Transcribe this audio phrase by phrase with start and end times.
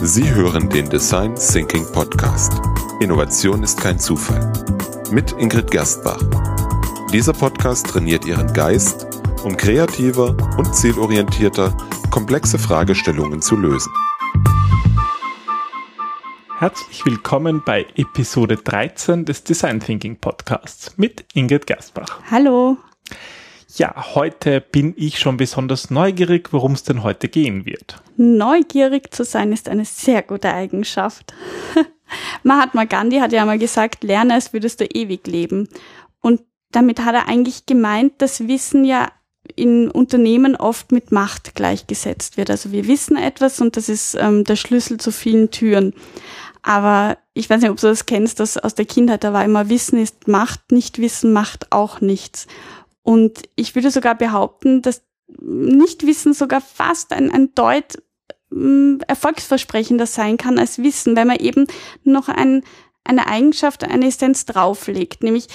[0.00, 2.52] Sie hören den Design Thinking Podcast.
[3.00, 4.52] Innovation ist kein Zufall.
[5.10, 6.20] Mit Ingrid Gerstbach.
[7.12, 9.08] Dieser Podcast trainiert Ihren Geist,
[9.42, 11.76] um kreativer und zielorientierter
[12.12, 13.92] komplexe Fragestellungen zu lösen.
[16.58, 22.20] Herzlich willkommen bei Episode 13 des Design Thinking Podcasts mit Ingrid Gerstbach.
[22.30, 22.76] Hallo.
[23.78, 28.02] Ja, heute bin ich schon besonders neugierig, worum es denn heute gehen wird.
[28.16, 31.32] Neugierig zu sein ist eine sehr gute Eigenschaft.
[32.42, 35.68] Mahatma Gandhi hat ja mal gesagt, lerne als würdest du ewig leben.
[36.20, 36.40] Und
[36.72, 39.12] damit hat er eigentlich gemeint, dass Wissen ja
[39.54, 42.50] in Unternehmen oft mit Macht gleichgesetzt wird.
[42.50, 45.94] Also wir wissen etwas und das ist ähm, der Schlüssel zu vielen Türen.
[46.62, 49.68] Aber ich weiß nicht, ob du das kennst, dass aus der Kindheit, da war immer
[49.68, 52.48] Wissen ist Macht, nicht Wissen macht auch nichts.
[53.08, 55.02] Und ich würde sogar behaupten, dass
[55.40, 58.02] Nichtwissen sogar fast ein, ein Deut
[58.50, 61.66] mm, erfolgsversprechender sein kann als Wissen, weil man eben
[62.04, 62.64] noch ein,
[63.04, 65.22] eine Eigenschaft, eine Essenz drauflegt.
[65.22, 65.46] Nämlich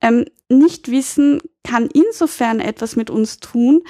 [0.00, 3.82] ähm, Nichtwissen kann insofern etwas mit uns tun,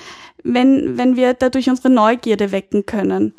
[0.43, 3.37] wenn, wenn wir dadurch unsere Neugierde wecken können.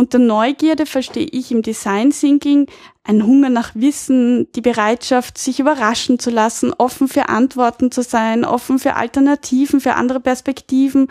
[0.00, 2.68] Unter Neugierde verstehe ich im Design Thinking
[3.04, 8.46] ein Hunger nach Wissen, die Bereitschaft, sich überraschen zu lassen, offen für Antworten zu sein,
[8.46, 11.08] offen für Alternativen, für andere Perspektiven,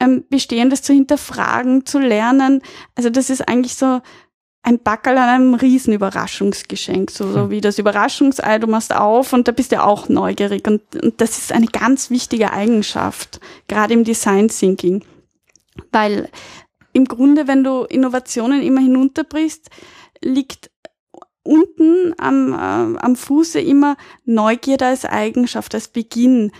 [0.00, 2.62] ähm, Bestehendes zu hinterfragen, zu lernen.
[2.94, 4.00] Also das ist eigentlich so
[4.62, 7.50] ein Backel an einem Riesenüberraschungsgeschenk, so, so hm.
[7.50, 10.66] wie das Überraschungsei, du machst auf und da bist du auch neugierig.
[10.66, 15.04] Und, und das ist eine ganz wichtige Eigenschaft, gerade im Design Thinking.
[15.90, 16.28] Weil
[16.92, 19.70] im Grunde, wenn du Innovationen immer hinunterbrichst,
[20.22, 20.70] liegt
[21.42, 26.52] unten am, äh, am Fuße immer Neugierde als Eigenschaft, als Beginn.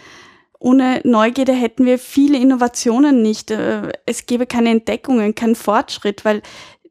[0.59, 3.51] Ohne Neugierde hätten wir viele Innovationen nicht.
[3.51, 6.43] Äh, es gäbe keine Entdeckungen, keinen Fortschritt, weil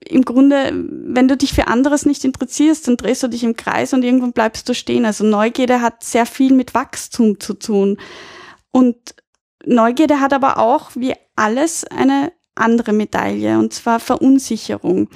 [0.08, 3.94] im Grunde, wenn du dich für anderes nicht interessierst, dann drehst du dich im Kreis
[3.94, 5.06] und irgendwann bleibst du stehen.
[5.06, 7.98] Also Neugierde hat sehr viel mit Wachstum zu tun.
[8.72, 9.16] Und
[9.64, 15.10] Neugierde hat aber auch, wie alles, eine andere Medaille, und zwar Verunsicherung.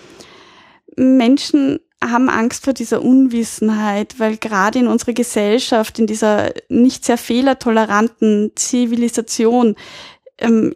[0.98, 7.18] Menschen haben Angst vor dieser Unwissenheit, weil gerade in unserer Gesellschaft, in dieser nicht sehr
[7.18, 9.76] fehlertoleranten Zivilisation,
[10.38, 10.76] ähm,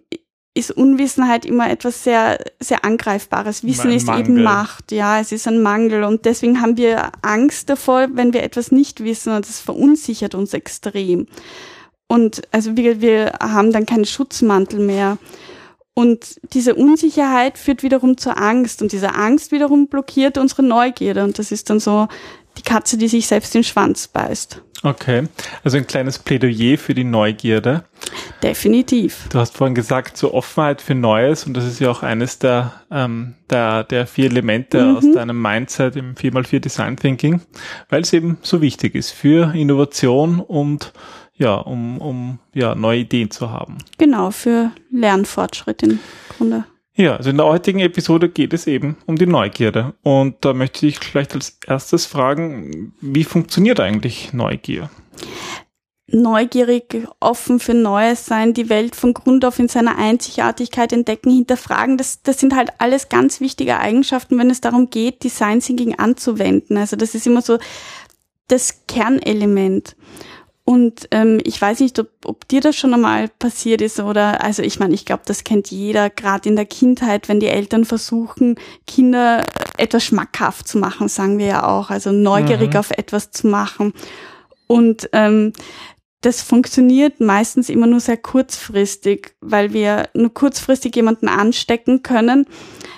[0.55, 3.63] ist Unwissenheit immer etwas sehr, sehr Angreifbares.
[3.63, 8.07] Wissen ist eben Macht, ja, es ist ein Mangel und deswegen haben wir Angst davor,
[8.13, 11.27] wenn wir etwas nicht wissen und das verunsichert uns extrem.
[12.07, 15.17] Und also wir, wir haben dann keinen Schutzmantel mehr.
[15.99, 21.37] Und diese Unsicherheit führt wiederum zur Angst und diese Angst wiederum blockiert unsere Neugierde und
[21.37, 22.07] das ist dann so
[22.57, 24.61] die Katze, die sich selbst den Schwanz beißt.
[24.81, 25.27] Okay,
[25.61, 27.83] also ein kleines Plädoyer für die Neugierde.
[28.41, 29.27] Definitiv.
[29.29, 32.71] Du hast vorhin gesagt, zur Offenheit für Neues und das ist ja auch eines der,
[32.89, 34.95] ähm, der, der vier Elemente mhm.
[34.95, 37.41] aus deinem Mindset im 4x4 Design Thinking,
[37.89, 40.93] weil es eben so wichtig ist für Innovation und
[41.39, 43.79] ja, um, um ja, neue Ideen zu haben.
[43.97, 45.99] Genau, für Lernfortschritt im
[46.37, 46.65] Grunde.
[46.93, 49.93] Ja, also in der heutigen Episode geht es eben um die Neugierde.
[50.03, 54.89] Und da möchte ich vielleicht als erstes fragen, wie funktioniert eigentlich Neugier?
[56.07, 61.97] Neugierig, offen für Neues sein, die Welt von Grund auf in seiner Einzigartigkeit entdecken, hinterfragen,
[61.97, 66.77] das, das sind halt alles ganz wichtige Eigenschaften, wenn es darum geht, Design Thinking anzuwenden.
[66.77, 67.59] Also das ist immer so
[68.49, 69.95] das Kernelement.
[70.69, 74.61] Und ähm, ich weiß nicht, ob, ob dir das schon einmal passiert ist oder, also
[74.61, 78.53] ich meine, ich glaube, das kennt jeder, gerade in der Kindheit, wenn die Eltern versuchen,
[78.85, 79.43] Kinder
[79.79, 82.79] etwas schmackhaft zu machen, sagen wir ja auch, also neugierig mhm.
[82.81, 83.93] auf etwas zu machen.
[84.67, 85.53] Und ähm,
[86.21, 92.45] das funktioniert meistens immer nur sehr kurzfristig, weil wir nur kurzfristig jemanden anstecken können,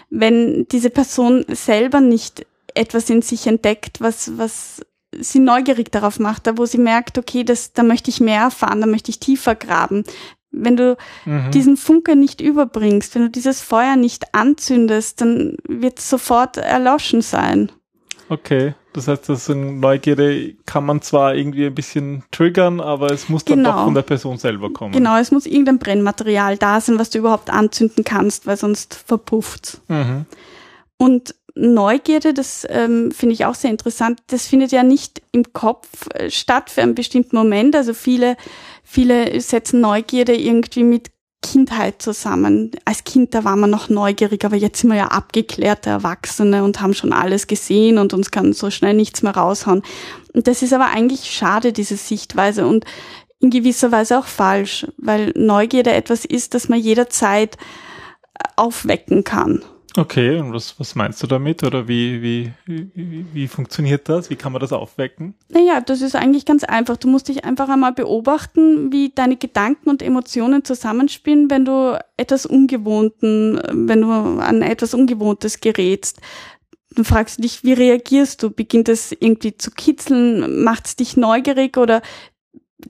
[0.10, 4.82] wenn diese Person selber nicht etwas in sich entdeckt, was, was
[5.20, 8.82] sie neugierig darauf macht, da wo sie merkt, okay, das, da möchte ich mehr erfahren,
[8.82, 10.04] da möchte ich tiefer graben.
[10.52, 11.52] Wenn du mhm.
[11.52, 17.22] diesen Funke nicht überbringst, wenn du dieses Feuer nicht anzündest, dann wird es sofort erloschen
[17.22, 17.72] sein.
[18.28, 23.46] Okay, das heißt, das Neugierde kann man zwar irgendwie ein bisschen triggern, aber es muss
[23.46, 23.72] dann genau.
[23.72, 24.94] doch von der Person selber kommen.
[24.94, 29.82] Genau, es muss irgendein Brennmaterial da sein, was du überhaupt anzünden kannst, weil sonst verpufft.
[29.88, 30.26] Mhm.
[30.98, 36.08] Und Neugierde, das ähm, finde ich auch sehr interessant, das findet ja nicht im Kopf
[36.14, 37.76] äh, statt für einen bestimmten Moment.
[37.76, 38.38] Also viele,
[38.84, 41.12] viele setzen Neugierde irgendwie mit
[41.42, 42.72] Kindheit zusammen.
[42.86, 46.82] Als Kind, da war man noch neugierig, aber jetzt sind wir ja abgeklärte Erwachsene und
[46.82, 49.82] haben schon alles gesehen und uns kann so schnell nichts mehr raushauen.
[50.34, 52.86] Und das ist aber eigentlich schade, diese Sichtweise und
[53.40, 57.58] in gewisser Weise auch falsch, weil Neugierde etwas ist, das man jederzeit
[58.56, 59.64] aufwecken kann.
[59.98, 64.30] Okay, und was, was meinst du damit oder wie, wie, wie, wie funktioniert das?
[64.30, 65.36] Wie kann man das aufwecken?
[65.50, 66.96] Naja, das ist eigentlich ganz einfach.
[66.96, 72.46] Du musst dich einfach einmal beobachten, wie deine Gedanken und Emotionen zusammenspielen, wenn du etwas
[72.46, 76.22] Ungewohnten, wenn du an etwas Ungewohntes gerätst.
[76.96, 78.50] Dann fragst du dich, wie reagierst du?
[78.50, 80.64] Beginnt es irgendwie zu kitzeln?
[80.64, 82.02] Macht es dich neugierig oder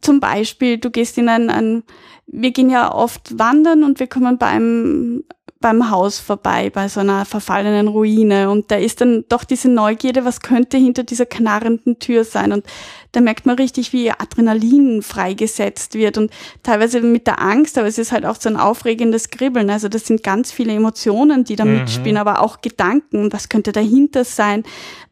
[0.01, 1.83] zum Beispiel, du gehst in ein, ein,
[2.27, 5.23] wir gehen ja oft wandern und wir kommen bei einem
[5.61, 8.49] beim Haus vorbei, bei so einer verfallenen Ruine.
[8.49, 12.51] Und da ist dann doch diese Neugierde, was könnte hinter dieser knarrenden Tür sein.
[12.51, 12.65] Und
[13.11, 16.31] da merkt man richtig, wie Adrenalin freigesetzt wird und
[16.63, 19.69] teilweise mit der Angst, aber es ist halt auch so ein aufregendes Kribbeln.
[19.69, 21.79] Also das sind ganz viele Emotionen, die da mhm.
[21.79, 23.31] mitspielen, aber auch Gedanken.
[23.31, 24.63] Was könnte dahinter sein?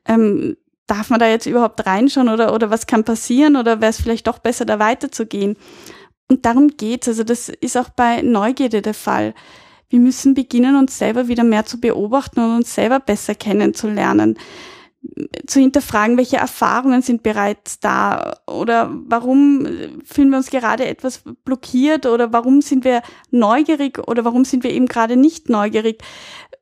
[0.05, 0.57] Ähm,
[0.87, 4.27] darf man da jetzt überhaupt reinschauen oder, oder was kann passieren oder wäre es vielleicht
[4.27, 5.55] doch besser, da weiterzugehen?
[6.29, 7.07] Und darum geht's.
[7.07, 9.33] Also das ist auch bei Neugierde der Fall
[9.89, 14.37] wir müssen beginnen, uns selber wieder mehr zu beobachten und uns selber besser kennenzulernen
[15.47, 19.65] zu hinterfragen, welche Erfahrungen sind bereits da oder warum
[20.03, 23.01] fühlen wir uns gerade etwas blockiert oder warum sind wir
[23.31, 26.01] neugierig oder warum sind wir eben gerade nicht neugierig.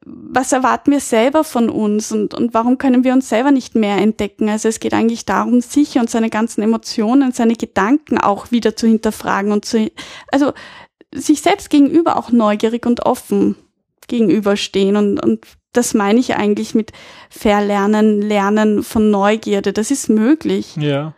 [0.06, 3.98] Was erwarten wir selber von uns und, und warum können wir uns selber nicht mehr
[3.98, 4.48] entdecken?
[4.50, 8.88] Also es geht eigentlich darum, sich und seine ganzen Emotionen, seine Gedanken auch wieder zu
[8.88, 9.92] hinterfragen und zu,
[10.32, 10.54] also
[11.20, 13.56] sich selbst gegenüber auch neugierig und offen
[14.08, 14.96] gegenüberstehen.
[14.96, 16.92] Und, und das meine ich eigentlich mit
[17.30, 19.74] Verlernen, Lernen von Neugierde.
[19.74, 20.76] Das ist möglich.
[20.78, 21.14] Ja.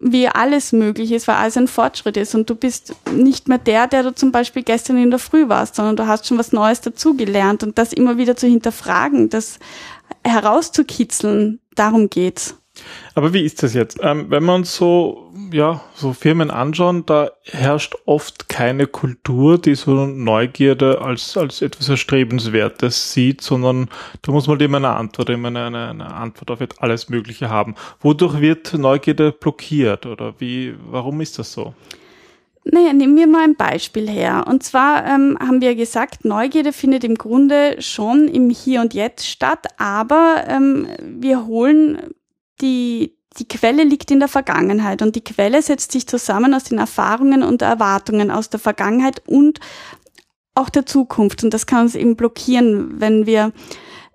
[0.00, 2.34] Wie alles möglich ist, weil alles ein Fortschritt ist.
[2.34, 5.76] Und du bist nicht mehr der, der du zum Beispiel gestern in der Früh warst,
[5.76, 7.62] sondern du hast schon was Neues dazugelernt.
[7.62, 9.58] Und das immer wieder zu hinterfragen, das
[10.24, 12.56] herauszukitzeln, darum geht's.
[13.14, 13.98] Aber wie ist das jetzt?
[14.02, 20.06] Ähm, wenn man so, ja, so Firmen anschauen, da herrscht oft keine Kultur, die so
[20.06, 23.88] Neugierde als, als etwas Erstrebenswertes sieht, sondern
[24.22, 27.76] da muss man immer eine Antwort, immer eine, eine, eine Antwort auf alles Mögliche haben.
[28.00, 31.74] Wodurch wird Neugierde blockiert oder wie, warum ist das so?
[32.64, 34.46] Naja, nehmen wir mal ein Beispiel her.
[34.48, 39.28] Und zwar ähm, haben wir gesagt, Neugierde findet im Grunde schon im Hier und Jetzt
[39.28, 42.14] statt, aber ähm, wir holen
[42.60, 46.78] die, die Quelle liegt in der Vergangenheit und die Quelle setzt sich zusammen aus den
[46.78, 49.60] Erfahrungen und Erwartungen aus der Vergangenheit und
[50.54, 51.42] auch der Zukunft.
[51.42, 53.52] Und das kann uns eben blockieren, wenn wir,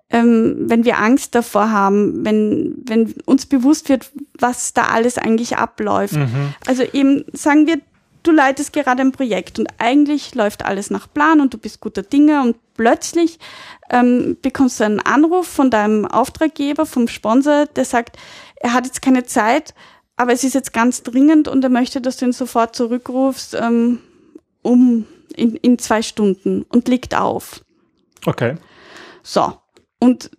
[0.08, 5.56] ähm, wenn wir Angst davor haben, wenn, wenn uns bewusst wird, was da alles eigentlich
[5.58, 6.14] abläuft.
[6.14, 6.54] Mhm.
[6.66, 7.80] Also eben sagen wir,
[8.22, 12.02] du leitest gerade ein Projekt und eigentlich läuft alles nach Plan und du bist guter
[12.02, 13.38] Dinge und plötzlich
[13.90, 18.16] ähm, bekommst du einen Anruf von deinem Auftraggeber, vom Sponsor, der sagt,
[18.56, 19.74] er hat jetzt keine Zeit,
[20.16, 24.00] aber es ist jetzt ganz dringend und er möchte, dass du ihn sofort zurückrufst ähm,
[24.62, 27.64] um in, in zwei Stunden und legt auf.
[28.26, 28.56] Okay.
[29.22, 29.54] So.
[29.98, 30.30] Und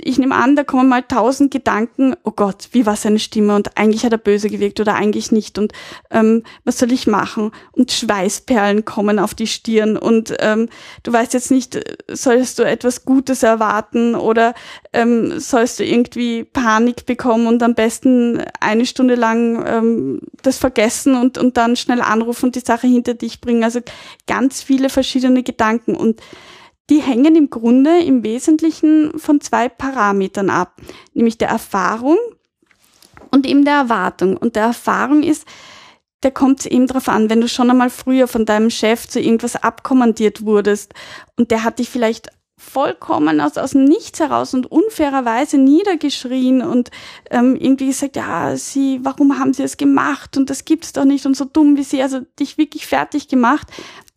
[0.00, 3.76] ich nehme an, da kommen mal tausend Gedanken, oh Gott, wie war seine Stimme und
[3.76, 5.72] eigentlich hat er böse gewirkt oder eigentlich nicht und
[6.10, 7.52] ähm, was soll ich machen?
[7.72, 10.68] Und Schweißperlen kommen auf die Stirn und ähm,
[11.02, 11.78] du weißt jetzt nicht,
[12.08, 14.54] sollst du etwas Gutes erwarten oder
[14.92, 21.14] ähm, sollst du irgendwie Panik bekommen und am besten eine Stunde lang ähm, das vergessen
[21.14, 23.64] und, und dann schnell anrufen und die Sache hinter dich bringen.
[23.64, 23.80] Also
[24.26, 26.20] ganz viele verschiedene Gedanken und
[26.90, 30.80] die hängen im Grunde im Wesentlichen von zwei Parametern ab,
[31.14, 32.16] nämlich der Erfahrung
[33.30, 34.36] und eben der Erwartung.
[34.36, 35.46] Und der Erfahrung ist,
[36.22, 39.56] der kommt eben drauf an, wenn du schon einmal früher von deinem Chef zu irgendwas
[39.56, 40.94] abkommandiert wurdest
[41.36, 46.90] und der hat dich vielleicht vollkommen aus, aus dem Nichts heraus und unfairerweise niedergeschrien und
[47.30, 51.26] ähm, irgendwie gesagt, ja, sie, warum haben sie es gemacht und das gibt's doch nicht
[51.26, 53.68] und so dumm wie sie, also dich wirklich fertig gemacht,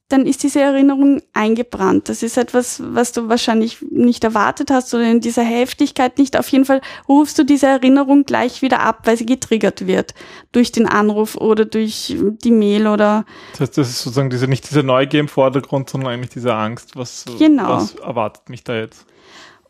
[0.10, 2.10] dann ist diese Erinnerung eingebrannt.
[2.10, 6.38] Das ist etwas, was du wahrscheinlich nicht erwartet hast oder in dieser Heftigkeit nicht.
[6.38, 10.16] Auf jeden Fall rufst du diese Erinnerung gleich wieder ab, weil sie getriggert wird
[10.52, 13.24] durch den Anruf oder durch die Mail oder.
[13.52, 16.96] Das heißt, das ist sozusagen diese, nicht diese Neugier im Vordergrund, sondern eigentlich diese Angst.
[16.96, 17.70] Was, genau.
[17.70, 19.06] was erwartet mich da jetzt?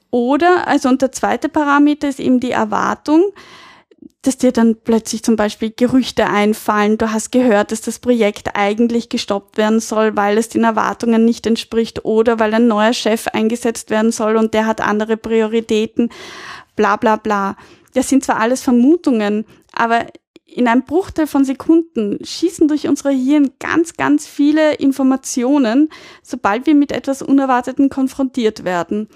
[0.09, 3.25] Oder, also und der zweite Parameter ist eben die Erwartung
[4.21, 9.07] dass dir dann plötzlich zum Beispiel Gerüchte einfallen, du hast gehört, dass das Projekt eigentlich
[9.07, 13.89] gestoppt werden soll, weil es den Erwartungen nicht entspricht oder weil ein neuer Chef eingesetzt
[13.89, 16.09] werden soll und der hat andere Prioritäten,
[16.75, 17.55] bla bla bla.
[17.93, 20.07] Das sind zwar alles Vermutungen, aber
[20.45, 25.89] in einem Bruchteil von Sekunden schießen durch unsere Hirn ganz, ganz viele Informationen,
[26.23, 29.07] sobald wir mit etwas Unerwarteten konfrontiert werden.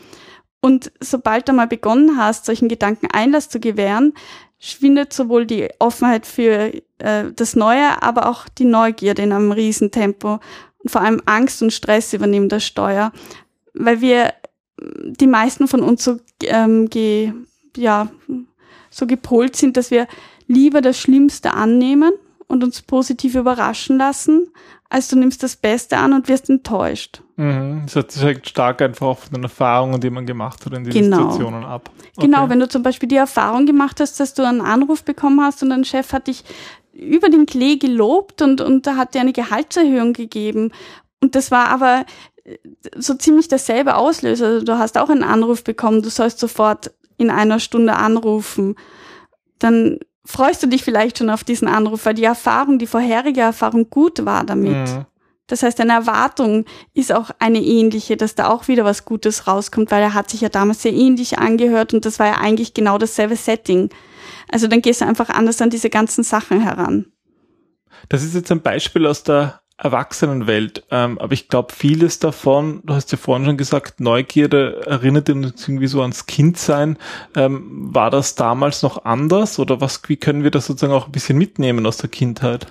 [0.62, 4.13] Und sobald du mal begonnen hast, solchen Gedanken Einlass zu gewähren,
[4.63, 10.39] schwindet sowohl die Offenheit für äh, das Neue, aber auch die Neugierde in einem Riesentempo.
[10.77, 13.12] Und vor allem Angst und Stress übernehmen das Steuer,
[13.74, 14.34] weil wir
[14.79, 17.34] die meisten von uns so, ähm, ge,
[17.75, 18.10] ja,
[18.89, 20.08] so gepolt sind, dass wir
[20.48, 22.13] lieber das Schlimmste annehmen
[22.53, 24.48] und uns positiv überraschen lassen,
[24.89, 27.22] als du nimmst das Beste an und wirst enttäuscht.
[27.36, 27.86] Mhm.
[27.91, 31.17] Das hängt stark einfach von den Erfahrungen, die man gemacht hat in diesen genau.
[31.17, 31.89] Situationen ab.
[32.15, 32.27] Okay.
[32.27, 35.63] Genau, wenn du zum Beispiel die Erfahrung gemacht hast, dass du einen Anruf bekommen hast
[35.63, 36.43] und dein Chef hat dich
[36.93, 40.72] über den Klee gelobt und, und da hat dir eine Gehaltserhöhung gegeben.
[41.22, 42.05] Und das war aber
[42.43, 42.57] äh,
[42.95, 44.45] so ziemlich derselbe Auslöser.
[44.45, 48.75] Also du hast auch einen Anruf bekommen, du sollst sofort in einer Stunde anrufen.
[49.57, 53.89] Dann freust du dich vielleicht schon auf diesen Anruf, weil die Erfahrung, die vorherige Erfahrung
[53.89, 54.72] gut war damit.
[54.72, 55.06] Mhm.
[55.48, 59.92] Das heißt, deine Erwartung ist auch eine ähnliche, dass da auch wieder was Gutes rauskommt,
[59.92, 62.98] weil er hat sich ja damals sehr ähnlich angehört und das war ja eigentlich genau
[62.98, 63.89] dasselbe Setting.
[64.50, 67.08] Also dann gehst du einfach anders an diese ganzen Sachen heran.
[68.10, 70.84] Das ist jetzt ein Beispiel aus der Erwachsenenwelt.
[70.92, 75.68] Ähm, aber ich glaube, vieles davon, du hast ja vorhin schon gesagt, Neugierde erinnert uns
[75.68, 76.98] irgendwie so ans Kindsein.
[77.36, 81.12] Ähm, war das damals noch anders oder was, wie können wir das sozusagen auch ein
[81.12, 82.66] bisschen mitnehmen aus der Kindheit?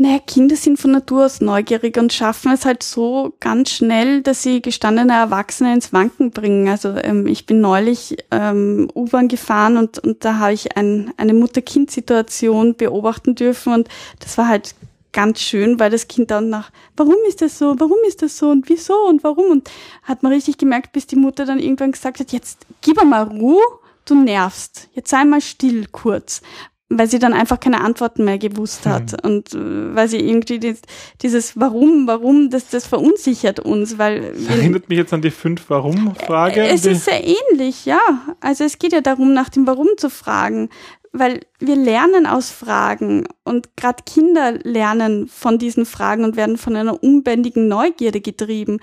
[0.00, 4.44] Naja, Kinder sind von Natur aus neugierig und schaffen es halt so ganz schnell, dass
[4.44, 6.68] sie gestandene Erwachsene ins Wanken bringen.
[6.68, 11.34] Also ähm, ich bin neulich ähm, U-Bahn gefahren und, und da habe ich ein, eine
[11.34, 13.88] Mutter-Kind-Situation beobachten dürfen und
[14.20, 14.76] das war halt
[15.12, 18.50] ganz schön, weil das Kind dann nach, warum ist das so, warum ist das so
[18.50, 19.70] und wieso und warum und
[20.02, 23.62] hat man richtig gemerkt, bis die Mutter dann irgendwann gesagt hat, jetzt gib mal Ruhe,
[24.04, 26.42] du nervst, jetzt sei mal still kurz,
[26.90, 29.18] weil sie dann einfach keine Antworten mehr gewusst hat hm.
[29.22, 30.74] und äh, weil sie irgendwie die,
[31.20, 35.68] dieses Warum, Warum, das, das verunsichert uns, weil das erinnert mich jetzt an die fünf
[35.68, 36.62] Warum-Frage.
[36.66, 38.00] Es ist sehr ähnlich, ja.
[38.40, 40.70] Also es geht ja darum, nach dem Warum zu fragen
[41.12, 46.76] weil wir lernen aus Fragen und gerade Kinder lernen von diesen Fragen und werden von
[46.76, 48.80] einer unbändigen Neugierde getrieben.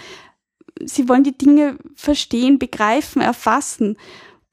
[0.84, 3.98] Sie wollen die Dinge verstehen, begreifen, erfassen.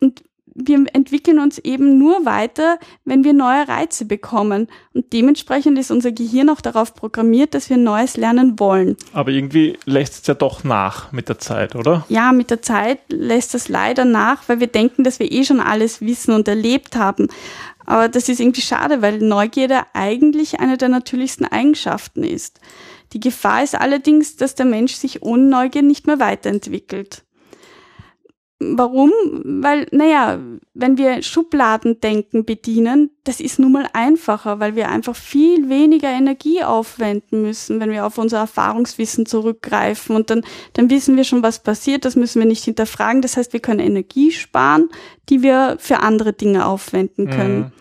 [0.00, 0.22] Und
[0.54, 4.68] wir entwickeln uns eben nur weiter, wenn wir neue Reize bekommen.
[4.92, 8.96] Und dementsprechend ist unser Gehirn auch darauf programmiert, dass wir Neues lernen wollen.
[9.12, 12.04] Aber irgendwie lässt es ja doch nach mit der Zeit, oder?
[12.08, 15.60] Ja, mit der Zeit lässt es leider nach, weil wir denken, dass wir eh schon
[15.60, 17.28] alles wissen und erlebt haben.
[17.84, 22.60] Aber das ist irgendwie schade, weil Neugierde eigentlich eine der natürlichsten Eigenschaften ist.
[23.12, 27.24] Die Gefahr ist allerdings, dass der Mensch sich ohne Neugier nicht mehr weiterentwickelt.
[28.76, 29.10] Warum?
[29.44, 30.38] Weil, naja,
[30.74, 36.62] wenn wir Schubladendenken bedienen, das ist nun mal einfacher, weil wir einfach viel weniger Energie
[36.62, 41.62] aufwenden müssen, wenn wir auf unser Erfahrungswissen zurückgreifen und dann, dann wissen wir schon, was
[41.62, 43.22] passiert, das müssen wir nicht hinterfragen.
[43.22, 44.88] Das heißt, wir können Energie sparen,
[45.28, 47.58] die wir für andere Dinge aufwenden können.
[47.58, 47.72] Mhm.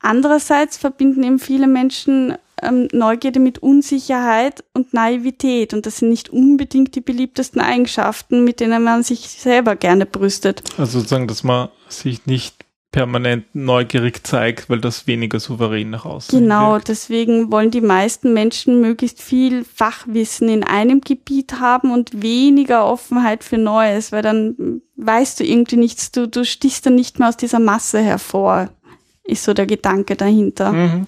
[0.00, 5.74] Andererseits verbinden eben viele Menschen ähm, Neugierde mit Unsicherheit und Naivität.
[5.74, 10.62] Und das sind nicht unbedingt die beliebtesten Eigenschaften, mit denen man sich selber gerne brüstet.
[10.78, 12.54] Also sozusagen, dass man sich nicht
[12.92, 16.88] permanent neugierig zeigt, weil das weniger souverän nach außen Genau, wirkt.
[16.88, 23.44] deswegen wollen die meisten Menschen möglichst viel Fachwissen in einem Gebiet haben und weniger Offenheit
[23.44, 27.38] für Neues, weil dann weißt du irgendwie nichts, du, du stichst dann nicht mehr aus
[27.38, 28.68] dieser Masse hervor,
[29.24, 30.72] ist so der Gedanke dahinter.
[30.72, 31.06] Mhm.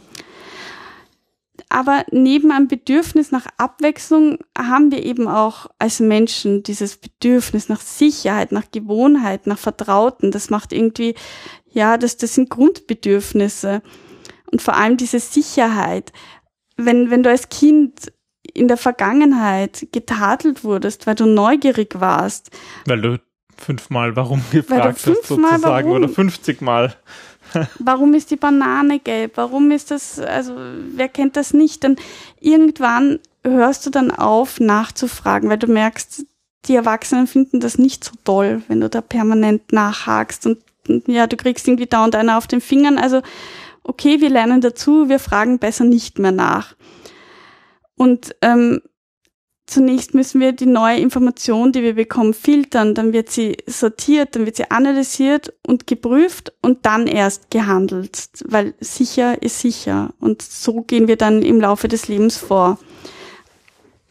[1.75, 7.81] Aber neben einem Bedürfnis nach Abwechslung haben wir eben auch als Menschen dieses Bedürfnis nach
[7.81, 10.31] Sicherheit, nach Gewohnheit, nach Vertrauten.
[10.31, 11.17] Das macht irgendwie,
[11.67, 13.83] ja, das, das sind Grundbedürfnisse.
[14.53, 16.13] Und vor allem diese Sicherheit.
[16.77, 18.13] Wenn, wenn du als Kind
[18.53, 22.53] in der Vergangenheit getadelt wurdest, weil du neugierig warst.
[22.87, 23.21] Weil du
[23.57, 25.91] fünfmal warum gefragt hast, sozusagen, warum?
[25.91, 26.95] oder 50 Mal.
[27.79, 29.33] Warum ist die Banane gelb?
[29.37, 31.83] Warum ist das, also wer kennt das nicht?
[31.83, 31.97] Denn
[32.41, 36.25] irgendwann hörst du dann auf nachzufragen, weil du merkst,
[36.67, 40.59] die Erwachsenen finden das nicht so toll, wenn du da permanent nachhakst und,
[40.89, 42.99] und ja, du kriegst irgendwie da und einer auf den Fingern.
[42.99, 43.21] Also
[43.83, 46.75] okay, wir lernen dazu, wir fragen besser nicht mehr nach.
[47.97, 48.81] Und ähm,
[49.67, 54.47] zunächst müssen wir die neue Information, die wir bekommen, filtern, dann wird sie sortiert, dann
[54.47, 60.83] wird sie analysiert und geprüft und dann erst gehandelt, weil sicher ist sicher und so
[60.83, 62.79] gehen wir dann im Laufe des Lebens vor.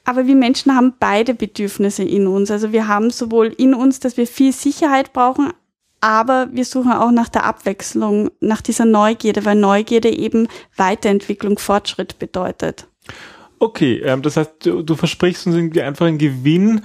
[0.05, 2.51] Aber wir Menschen haben beide Bedürfnisse in uns.
[2.51, 5.53] Also wir haben sowohl in uns, dass wir viel Sicherheit brauchen,
[6.01, 12.19] aber wir suchen auch nach der Abwechslung, nach dieser Neugierde, weil Neugierde eben Weiterentwicklung, Fortschritt
[12.19, 12.87] bedeutet.
[13.63, 16.81] Okay, ähm, das heißt, du, du versprichst uns irgendwie einfach einen Gewinn,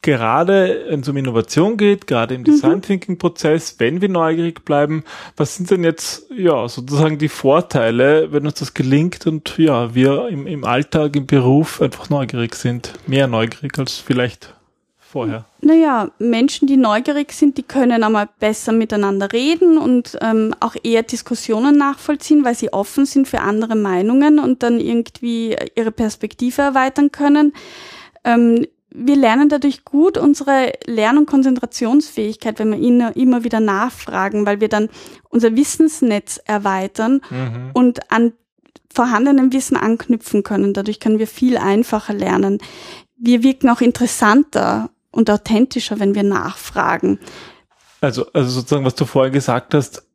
[0.00, 2.44] gerade wenn es um Innovation geht, gerade im mhm.
[2.44, 5.04] Design Thinking Prozess, wenn wir neugierig bleiben,
[5.36, 10.28] was sind denn jetzt ja sozusagen die Vorteile, wenn uns das gelingt und ja, wir
[10.28, 14.53] im, im Alltag, im Beruf einfach neugierig sind, mehr neugierig als vielleicht
[15.14, 15.44] vorher?
[15.60, 21.04] Naja, Menschen, die neugierig sind, die können einmal besser miteinander reden und ähm, auch eher
[21.04, 27.12] Diskussionen nachvollziehen, weil sie offen sind für andere Meinungen und dann irgendwie ihre Perspektive erweitern
[27.12, 27.52] können.
[28.24, 34.46] Ähm, wir lernen dadurch gut unsere Lern- und Konzentrationsfähigkeit, wenn wir ihn immer wieder nachfragen,
[34.46, 34.88] weil wir dann
[35.30, 37.70] unser Wissensnetz erweitern mhm.
[37.72, 38.32] und an
[38.92, 40.72] vorhandenem Wissen anknüpfen können.
[40.72, 42.58] Dadurch können wir viel einfacher lernen.
[43.16, 47.18] Wir wirken auch interessanter und authentischer, wenn wir nachfragen.
[48.00, 50.06] Also, also sozusagen, was du vorher gesagt hast,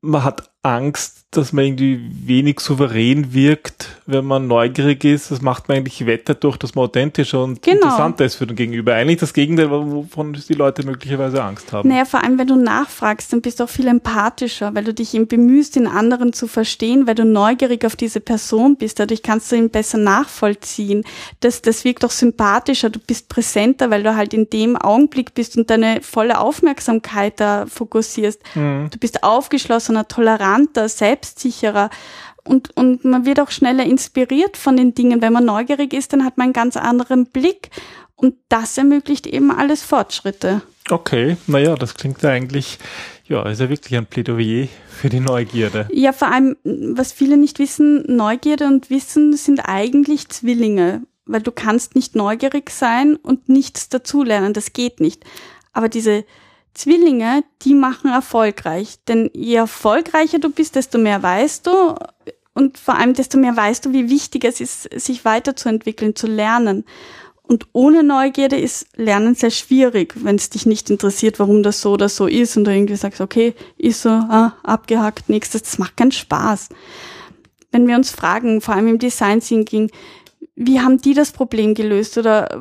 [0.00, 5.30] man hat Angst, dass man irgendwie wenig souverän wirkt, wenn man neugierig ist.
[5.30, 7.76] Das macht man eigentlich Wette durch, dass man authentischer und genau.
[7.76, 8.94] interessanter ist für den Gegenüber.
[8.94, 11.88] Eigentlich das Gegenteil, wovon die Leute möglicherweise Angst haben.
[11.88, 15.14] Naja, vor allem, wenn du nachfragst, dann bist du auch viel empathischer, weil du dich
[15.14, 19.00] eben bemühst, den anderen zu verstehen, weil du neugierig auf diese Person bist.
[19.00, 21.04] Dadurch kannst du ihn besser nachvollziehen.
[21.40, 22.90] Das, das wirkt auch sympathischer.
[22.90, 27.66] Du bist präsenter, weil du halt in dem Augenblick bist und deine volle Aufmerksamkeit da
[27.66, 28.40] fokussierst.
[28.54, 28.88] Mhm.
[28.90, 31.90] Du bist aufgeschlossener, toleranter, selbst selbstsicherer
[32.44, 35.22] und, und man wird auch schneller inspiriert von den Dingen.
[35.22, 37.70] Wenn man neugierig ist, dann hat man einen ganz anderen Blick
[38.16, 40.62] und das ermöglicht eben alles Fortschritte.
[40.90, 42.78] Okay, naja, das klingt ja eigentlich,
[43.26, 45.88] ja, ist ja wirklich ein Plädoyer für die Neugierde.
[45.92, 51.50] Ja, vor allem, was viele nicht wissen, Neugierde und Wissen sind eigentlich Zwillinge, weil du
[51.50, 55.24] kannst nicht neugierig sein und nichts dazulernen, das geht nicht.
[55.72, 56.24] Aber diese
[56.74, 58.98] Zwillinge, die machen erfolgreich.
[59.08, 61.94] Denn je erfolgreicher du bist, desto mehr weißt du
[62.54, 66.84] und vor allem desto mehr weißt du, wie wichtig es ist, sich weiterzuentwickeln, zu lernen.
[67.46, 71.92] Und ohne Neugierde ist Lernen sehr schwierig, wenn es dich nicht interessiert, warum das so
[71.92, 75.96] oder so ist und du irgendwie sagst, okay, ist so, ah, abgehackt, nächstes, das macht
[75.96, 76.70] keinen Spaß.
[77.70, 79.90] Wenn wir uns fragen, vor allem im Design Thinking,
[80.56, 82.16] wie haben die das Problem gelöst?
[82.16, 82.58] Oder äh,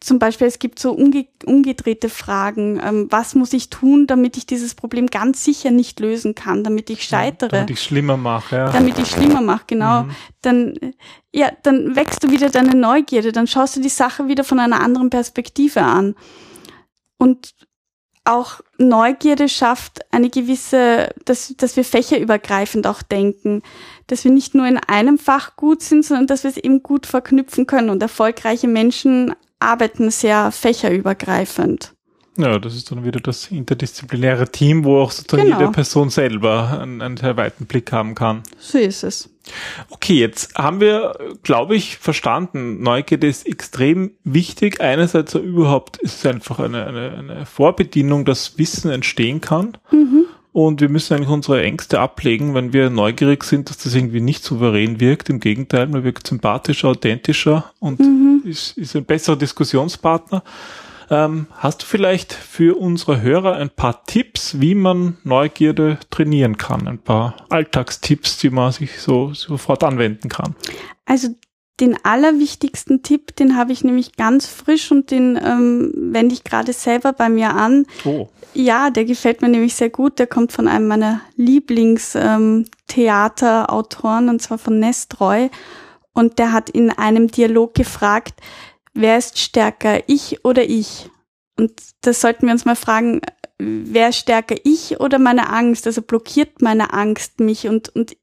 [0.00, 2.80] zum Beispiel, es gibt so umge umgedrehte Fragen.
[2.82, 6.90] Ähm, was muss ich tun, damit ich dieses Problem ganz sicher nicht lösen kann, damit
[6.90, 7.48] ich scheitere?
[7.48, 8.72] Ja, damit ich schlimmer mache, ja.
[8.72, 10.04] Damit ich schlimmer mache, genau.
[10.04, 10.10] Mhm.
[10.42, 10.74] Dann,
[11.32, 14.80] ja, dann wächst du wieder deine Neugierde, dann schaust du die Sache wieder von einer
[14.80, 16.16] anderen Perspektive an.
[17.18, 17.54] Und
[18.24, 23.62] auch Neugierde schafft eine gewisse, dass, dass wir fächerübergreifend auch denken,
[24.06, 27.06] dass wir nicht nur in einem Fach gut sind, sondern dass wir es eben gut
[27.06, 27.90] verknüpfen können.
[27.90, 31.94] Und erfolgreiche Menschen arbeiten sehr fächerübergreifend.
[32.38, 35.60] Ja, das ist dann wieder das interdisziplinäre Team, wo auch sozusagen genau.
[35.60, 38.44] jede Person selber einen, einen sehr weiten Blick haben kann.
[38.60, 39.28] So ist es.
[39.90, 44.80] Okay, jetzt haben wir, glaube ich, verstanden, Neugierde ist extrem wichtig.
[44.80, 49.76] Einerseits überhaupt ist es einfach eine, eine, eine Vorbedienung, dass Wissen entstehen kann.
[49.90, 50.24] Mhm.
[50.52, 54.42] Und wir müssen eigentlich unsere Ängste ablegen, wenn wir neugierig sind, dass das irgendwie nicht
[54.42, 55.30] souverän wirkt.
[55.30, 58.42] Im Gegenteil, man wirkt sympathischer, authentischer und mhm.
[58.44, 60.42] ist, ist ein besserer Diskussionspartner.
[61.10, 66.86] Ähm, hast du vielleicht für unsere Hörer ein paar Tipps, wie man Neugierde trainieren kann?
[66.86, 70.54] Ein paar Alltagstipps, die man sich so sofort anwenden kann?
[71.06, 71.28] Also
[71.80, 76.72] den allerwichtigsten Tipp, den habe ich nämlich ganz frisch und den ähm, wende ich gerade
[76.72, 77.84] selber bei mir an.
[78.04, 78.28] Oh.
[78.54, 80.18] Ja, der gefällt mir nämlich sehr gut.
[80.18, 85.50] Der kommt von einem meiner Lieblingstheaterautoren ähm, und zwar von Nestroy.
[86.12, 88.40] Und der hat in einem Dialog gefragt,
[88.98, 91.08] wer ist stärker, ich oder ich?
[91.56, 93.20] Und das sollten wir uns mal fragen,
[93.58, 95.86] wer ist stärker, ich oder meine Angst?
[95.86, 98.16] Also blockiert meine Angst mich und, und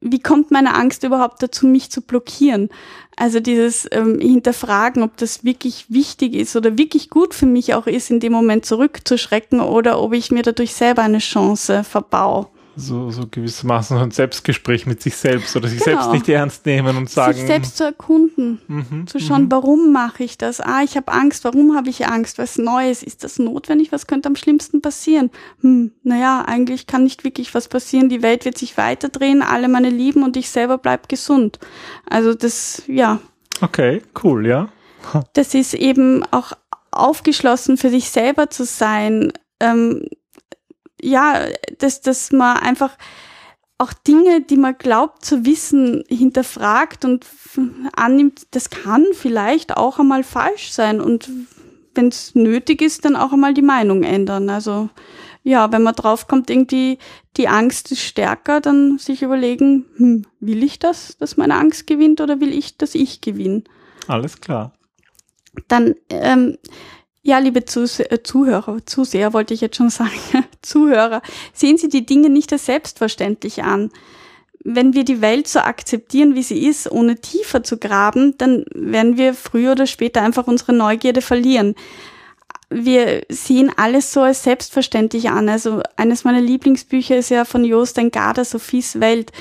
[0.00, 2.68] wie kommt meine Angst überhaupt dazu, mich zu blockieren?
[3.16, 7.86] Also dieses ähm, Hinterfragen, ob das wirklich wichtig ist oder wirklich gut für mich auch
[7.86, 13.10] ist, in dem Moment zurückzuschrecken oder ob ich mir dadurch selber eine Chance verbau so,
[13.10, 16.00] so gewissermaßen ein Selbstgespräch mit sich selbst oder sich genau.
[16.00, 17.34] selbst nicht ernst nehmen und sagen.
[17.34, 19.52] Sich selbst zu erkunden, mhm, zu schauen, mhm.
[19.52, 20.60] warum mache ich das?
[20.60, 22.38] Ah, ich habe Angst, warum habe ich Angst?
[22.38, 23.02] Was Neues?
[23.02, 23.92] Ist das notwendig?
[23.92, 25.30] Was könnte am schlimmsten passieren?
[25.60, 28.08] Hm, naja, eigentlich kann nicht wirklich was passieren.
[28.08, 31.58] Die Welt wird sich weiterdrehen, alle meine Lieben und ich selber bleib gesund.
[32.08, 33.20] Also das, ja.
[33.60, 34.68] Okay, cool, ja.
[35.34, 36.52] das ist eben auch
[36.90, 39.32] aufgeschlossen für sich selber zu sein.
[39.60, 40.06] Ähm,
[41.02, 41.46] ja,
[41.78, 42.96] dass, dass man einfach
[43.78, 47.26] auch Dinge, die man glaubt zu wissen, hinterfragt und
[47.96, 51.28] annimmt, das kann vielleicht auch einmal falsch sein und
[51.94, 54.48] wenn es nötig ist, dann auch einmal die Meinung ändern.
[54.48, 54.88] Also
[55.42, 56.98] ja, wenn man draufkommt, irgendwie
[57.36, 62.20] die Angst ist stärker, dann sich überlegen, hm, will ich das, dass meine Angst gewinnt
[62.20, 63.64] oder will ich, dass ich gewinne?
[64.06, 64.72] Alles klar.
[65.68, 66.56] Dann ähm,
[67.22, 71.22] ja, liebe Zus äh, Zuhörer, Zuseher wollte ich jetzt schon sagen, Zuhörer,
[71.52, 73.90] sehen Sie die Dinge nicht als selbstverständlich an.
[74.64, 79.16] wenn wir die Welt so akzeptieren, wie sie ist, ohne tiefer zu graben, dann werden
[79.16, 81.74] wir früher oder später einfach unsere Neugierde verlieren.
[82.70, 85.48] Wir sehen alles so als selbstverständlich an.
[85.48, 89.32] Also eines meiner Lieblingsbücher ist ja von Joost Engarda, Sophies Welt.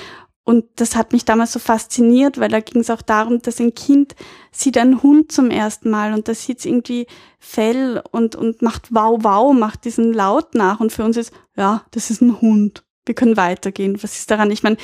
[0.43, 3.75] Und das hat mich damals so fasziniert, weil da ging es auch darum, dass ein
[3.75, 4.15] Kind
[4.51, 7.05] sieht einen Hund zum ersten Mal und da sieht irgendwie
[7.39, 10.79] Fell und, und macht wow, wow, macht diesen Laut nach.
[10.79, 12.83] Und für uns ist, ja, das ist ein Hund.
[13.05, 14.01] Wir können weitergehen.
[14.01, 14.51] Was ist daran?
[14.51, 14.77] Ich meine,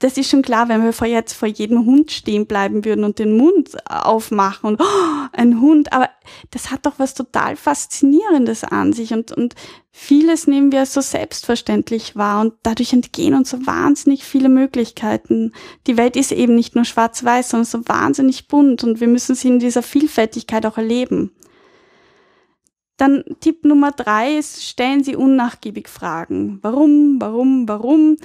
[0.00, 3.18] das ist schon klar, wenn wir vor jetzt vor jedem Hund stehen bleiben würden und
[3.18, 6.08] den Mund aufmachen und oh, ein Hund, aber
[6.50, 9.54] das hat doch was total Faszinierendes an sich und, und
[9.92, 15.52] vieles nehmen wir so selbstverständlich wahr und dadurch entgehen uns so wahnsinnig viele Möglichkeiten.
[15.86, 19.48] Die Welt ist eben nicht nur schwarz-weiß, sondern so wahnsinnig bunt und wir müssen sie
[19.48, 21.30] in dieser Vielfältigkeit auch erleben.
[22.96, 26.58] Dann Tipp Nummer drei ist, stellen Sie unnachgiebig Fragen.
[26.62, 28.16] Warum, warum, warum?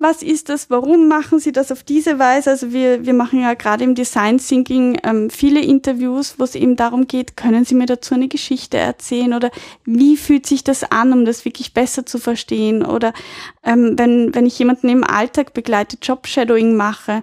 [0.00, 2.48] Was ist das, warum machen Sie das auf diese Weise?
[2.48, 6.74] Also wir, wir machen ja gerade im Design Thinking ähm, viele Interviews, wo es eben
[6.74, 9.50] darum geht, können Sie mir dazu eine Geschichte erzählen oder
[9.84, 12.82] wie fühlt sich das an, um das wirklich besser zu verstehen?
[12.82, 13.12] Oder
[13.62, 17.22] ähm, wenn, wenn ich jemanden im Alltag begleite, Job-Shadowing mache,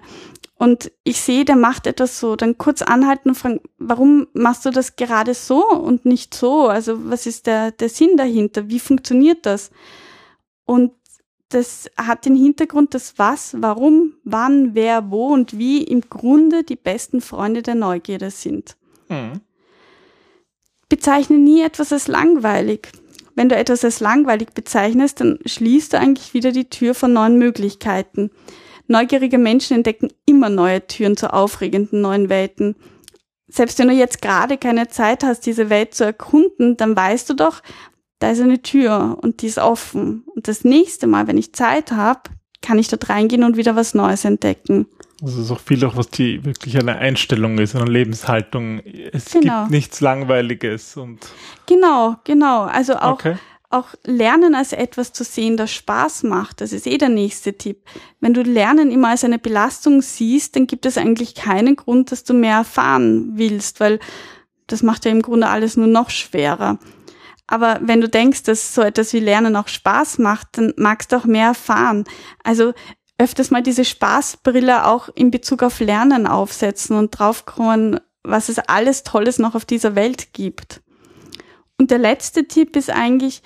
[0.60, 4.70] und ich sehe, der macht etwas so, dann kurz anhalten und fragen, warum machst du
[4.70, 6.66] das gerade so und nicht so?
[6.66, 8.68] Also was ist der, der Sinn dahinter?
[8.68, 9.70] Wie funktioniert das?
[10.64, 10.92] Und
[11.48, 16.76] das hat den Hintergrund, dass was, warum, wann, wer, wo und wie im Grunde die
[16.76, 18.76] besten Freunde der Neugierde sind.
[19.08, 19.40] Mhm.
[20.88, 22.88] Bezeichne nie etwas als langweilig.
[23.34, 27.38] Wenn du etwas als langweilig bezeichnest, dann schließt du eigentlich wieder die Tür von neuen
[27.38, 28.30] Möglichkeiten.
[28.86, 32.74] Neugierige Menschen entdecken immer neue Türen zu aufregenden neuen Welten.
[33.46, 37.34] Selbst wenn du jetzt gerade keine Zeit hast, diese Welt zu erkunden, dann weißt du
[37.34, 37.62] doch,
[38.18, 40.24] da ist eine Tür und die ist offen.
[40.34, 42.22] Und das nächste Mal, wenn ich Zeit habe,
[42.60, 44.86] kann ich dort reingehen und wieder was Neues entdecken.
[45.22, 48.80] Also ist auch viel auch, was die wirklich eine Einstellung ist, eine Lebenshaltung.
[48.80, 49.62] Es genau.
[49.62, 51.26] gibt nichts Langweiliges und.
[51.66, 52.62] Genau, genau.
[52.62, 53.36] Also auch, okay.
[53.70, 56.60] auch Lernen als etwas zu sehen, das Spaß macht.
[56.60, 57.78] Das ist eh der nächste Tipp.
[58.20, 62.22] Wenn du Lernen immer als eine Belastung siehst, dann gibt es eigentlich keinen Grund, dass
[62.22, 63.98] du mehr erfahren willst, weil
[64.68, 66.78] das macht ja im Grunde alles nur noch schwerer.
[67.48, 71.16] Aber wenn du denkst, dass so etwas wie Lernen auch Spaß macht, dann magst du
[71.16, 72.04] auch mehr erfahren.
[72.44, 72.72] Also
[73.18, 79.02] öfters mal diese Spaßbrille auch in Bezug auf Lernen aufsetzen und draufkommen, was es alles
[79.02, 80.82] Tolles noch auf dieser Welt gibt.
[81.78, 83.42] Und der letzte Tipp ist eigentlich,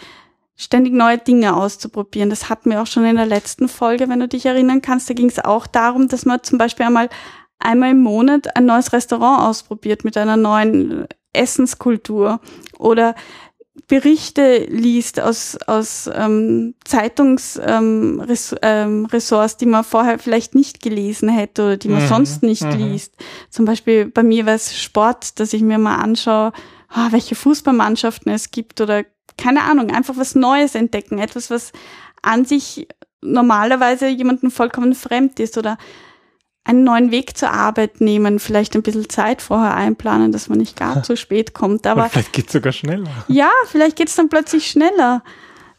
[0.55, 2.31] ständig neue Dinge auszuprobieren.
[2.31, 5.09] Das hatten wir auch schon in der letzten Folge, wenn du dich erinnern kannst.
[5.09, 7.09] Da ging es auch darum, dass man zum Beispiel einmal
[7.59, 12.41] einmal im Monat ein neues Restaurant ausprobiert mit einer neuen Essenskultur
[12.79, 13.15] oder
[13.89, 21.63] Berichte liest aus, aus ähm, Zeitungsressorts, ähm, ähm, die man vorher vielleicht nicht gelesen hätte
[21.63, 22.09] oder die man mhm.
[22.09, 22.73] sonst nicht mhm.
[22.73, 23.15] liest.
[23.49, 26.53] Zum Beispiel bei mir war es Sport, dass ich mir mal anschaue,
[26.95, 29.05] oh, welche Fußballmannschaften es gibt oder
[29.39, 31.73] keine Ahnung, einfach was Neues entdecken, etwas, was
[32.21, 32.87] an sich
[33.23, 35.79] normalerweise jemandem vollkommen fremd ist oder
[36.65, 40.77] einen neuen Weg zur Arbeit nehmen, vielleicht ein bisschen Zeit vorher einplanen, dass man nicht
[40.77, 41.87] gar zu spät kommt.
[41.87, 43.11] Aber Oder vielleicht geht's sogar schneller.
[43.29, 45.23] Ja, vielleicht geht's dann plötzlich schneller.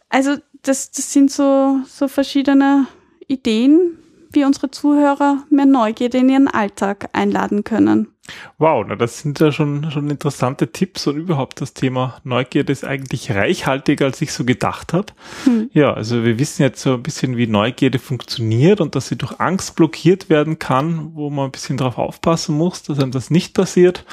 [0.10, 2.88] Also das, das sind so, so verschiedene
[3.28, 3.98] Ideen,
[4.32, 8.12] wie unsere Zuhörer mehr Neugierde in ihren Alltag einladen können.
[8.57, 12.86] Wow, na das sind ja schon, schon interessante Tipps und überhaupt das Thema Neugierde ist
[12.86, 15.07] eigentlich reichhaltiger, als ich so gedacht habe.
[15.43, 15.69] Hm.
[15.73, 19.41] Ja, also wir wissen jetzt so ein bisschen, wie Neugierde funktioniert und dass sie durch
[19.41, 23.53] Angst blockiert werden kann, wo man ein bisschen drauf aufpassen muss, dass einem das nicht
[23.53, 24.05] passiert.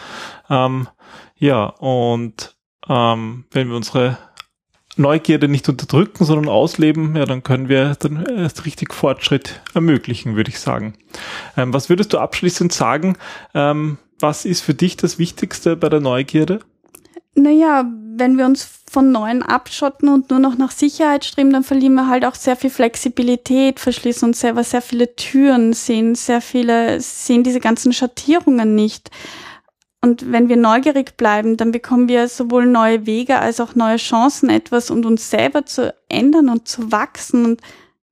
[0.48, 0.88] Ähm,
[1.36, 2.56] ja, und
[2.88, 4.18] ähm, wenn wir unsere
[4.96, 10.50] Neugierde nicht unterdrücken, sondern ausleben, ja, dann können wir dann erst richtig Fortschritt ermöglichen, würde
[10.50, 10.94] ich sagen.
[11.56, 13.16] Ähm, was würdest du abschließend sagen?
[13.54, 16.60] Ähm, was ist für dich das Wichtigste bei der Neugierde?
[17.34, 17.84] Naja,
[18.16, 22.08] wenn wir uns von Neuen abschotten und nur noch nach Sicherheit streben, dann verlieren wir
[22.08, 27.44] halt auch sehr viel Flexibilität, verschließen uns selber sehr viele Türen, sehen sehr viele, sehen
[27.44, 29.10] diese ganzen Schattierungen nicht.
[30.02, 34.48] Und wenn wir neugierig bleiben, dann bekommen wir sowohl neue Wege als auch neue Chancen,
[34.48, 37.44] etwas und uns selber zu ändern und zu wachsen.
[37.44, 37.60] Und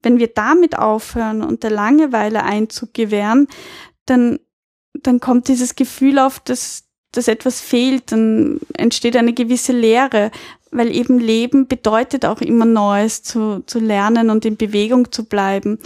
[0.02, 3.48] wenn wir damit aufhören und der Langeweile Einzug gewähren,
[4.04, 4.38] dann,
[4.92, 10.30] dann kommt dieses Gefühl auf, dass, dass etwas fehlt, dann entsteht eine gewisse Leere,
[10.70, 15.78] weil eben Leben bedeutet auch immer Neues zu, zu lernen und in Bewegung zu bleiben.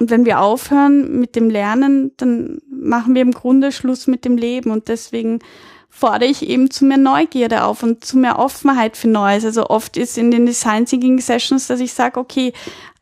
[0.00, 4.36] Und wenn wir aufhören mit dem Lernen, dann machen wir im Grunde Schluss mit dem
[4.36, 4.70] Leben.
[4.70, 5.38] Und deswegen
[5.88, 9.44] fordere ich eben zu mehr Neugierde auf und zu mehr Offenheit für Neues.
[9.44, 12.52] Also oft ist in den Design Thinking Sessions, dass ich sage, okay,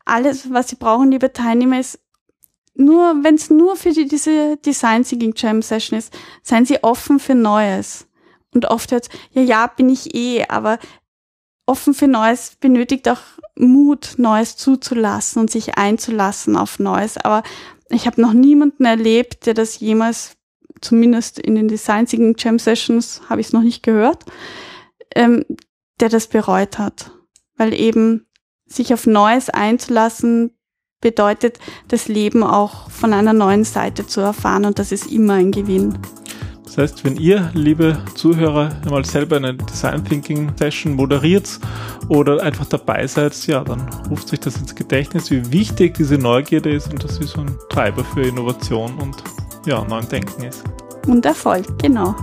[0.05, 1.99] alles, was Sie brauchen, liebe Teilnehmer, ist
[2.75, 7.19] nur, wenn es nur für die, diese Design Thinking Jam Session ist, seien Sie offen
[7.19, 8.07] für Neues.
[8.53, 10.77] Und oft hört ja, ja, bin ich eh, aber
[11.65, 13.21] offen für Neues benötigt auch
[13.55, 17.17] Mut, Neues zuzulassen und sich einzulassen auf Neues.
[17.17, 17.43] Aber
[17.89, 20.35] ich habe noch niemanden erlebt, der das jemals,
[20.81, 24.25] zumindest in den Design Thinking Jam Sessions, habe ich es noch nicht gehört,
[25.15, 25.45] ähm,
[25.99, 27.11] der das bereut hat.
[27.55, 28.25] Weil eben
[28.65, 30.57] sich auf Neues einzulassen
[31.01, 35.51] bedeutet, das Leben auch von einer neuen Seite zu erfahren und das ist immer ein
[35.51, 35.99] Gewinn.
[36.75, 41.59] Das heißt, wenn ihr, liebe Zuhörer, einmal selber eine Design Thinking Session moderiert
[42.07, 46.73] oder einfach dabei seid, ja, dann ruft sich das ins Gedächtnis, wie wichtig diese Neugierde
[46.73, 49.23] ist und dass sie so ein Treiber für Innovation und
[49.67, 50.63] ja, neuen Denken ist.
[51.05, 52.15] Und Erfolg, genau.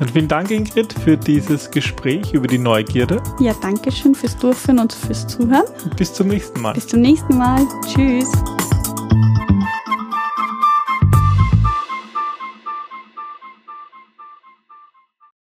[0.00, 3.22] Dann vielen Dank, Ingrid, für dieses Gespräch über die Neugierde.
[3.38, 5.64] Ja, danke schön fürs Durchführen und fürs Zuhören.
[5.96, 6.74] Bis zum nächsten Mal.
[6.74, 7.64] Bis zum nächsten Mal.
[7.86, 8.32] Tschüss.